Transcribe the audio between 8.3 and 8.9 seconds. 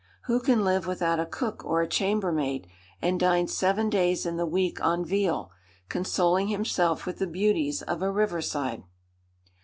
side?